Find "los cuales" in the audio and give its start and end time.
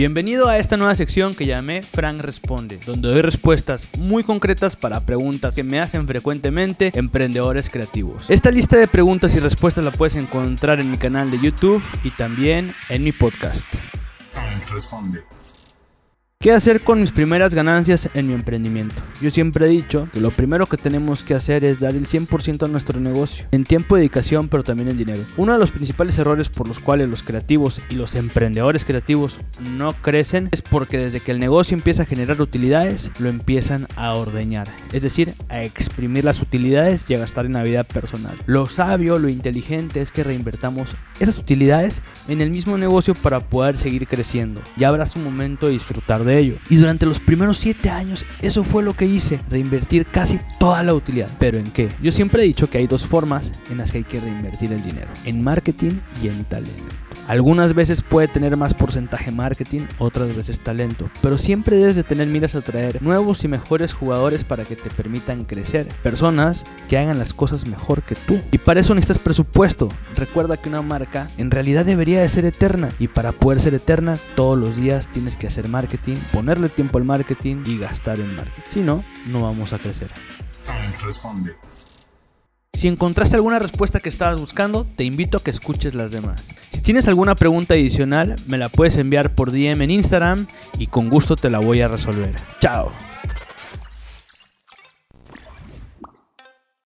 26.66-27.10